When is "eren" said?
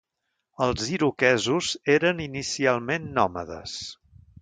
1.99-2.25